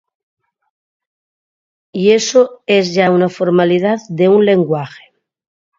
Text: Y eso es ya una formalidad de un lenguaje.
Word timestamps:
Y 1.91 2.13
eso 2.13 2.63
es 2.65 2.95
ya 2.95 3.11
una 3.11 3.29
formalidad 3.29 3.99
de 4.09 4.29
un 4.29 4.45
lenguaje. 4.47 5.13